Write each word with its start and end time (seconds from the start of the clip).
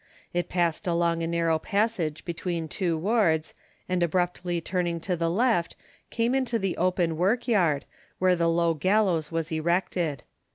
It 0.33 0.49
passed 0.49 0.87
along 0.87 1.21
a 1.21 1.27
narrow 1.27 1.59
passage 1.59 2.25
between 2.25 2.67
two 2.67 2.97
wards 2.97 3.53
and 3.87 4.01
abruptly 4.01 4.59
turning 4.59 4.99
to 5.01 5.15
the 5.15 5.29
left, 5.29 5.75
come 6.09 6.33
into 6.33 6.57
the 6.57 6.75
open 6.75 7.17
work 7.17 7.47
yard, 7.47 7.85
where 8.17 8.35
the 8.35 8.49
low 8.49 8.73
gallows 8.73 9.31
was 9.31 9.51
erected. 9.51 10.23